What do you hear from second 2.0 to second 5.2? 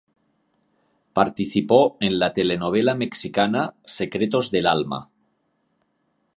en la telenovela mexicana "Secretos del alma".